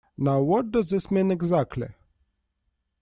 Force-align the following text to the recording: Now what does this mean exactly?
Now 0.17 0.41
what 0.41 0.71
does 0.71 0.89
this 0.89 1.11
mean 1.11 1.29
exactly? 1.29 1.89